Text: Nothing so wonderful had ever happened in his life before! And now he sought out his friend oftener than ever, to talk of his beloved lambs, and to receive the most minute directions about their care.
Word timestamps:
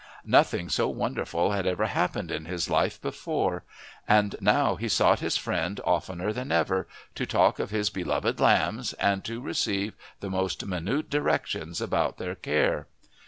Nothing 0.25 0.67
so 0.67 0.89
wonderful 0.89 1.51
had 1.51 1.67
ever 1.67 1.85
happened 1.85 2.31
in 2.31 2.45
his 2.45 2.71
life 2.71 2.99
before! 3.03 3.63
And 4.07 4.35
now 4.41 4.75
he 4.75 4.89
sought 4.89 5.11
out 5.11 5.19
his 5.19 5.37
friend 5.37 5.79
oftener 5.85 6.33
than 6.33 6.51
ever, 6.51 6.87
to 7.13 7.27
talk 7.27 7.59
of 7.59 7.69
his 7.69 7.91
beloved 7.91 8.39
lambs, 8.39 8.93
and 8.93 9.23
to 9.25 9.39
receive 9.41 9.93
the 10.19 10.31
most 10.31 10.65
minute 10.65 11.07
directions 11.11 11.81
about 11.81 12.17
their 12.17 12.33
care. 12.33 12.87